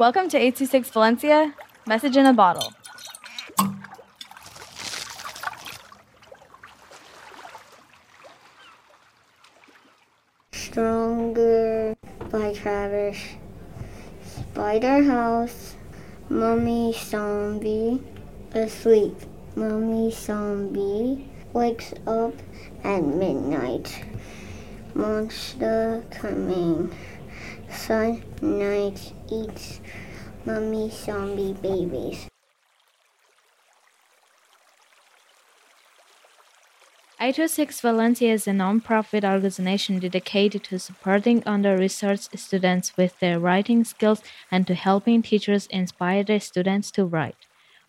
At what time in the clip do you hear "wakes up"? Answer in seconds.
21.52-22.32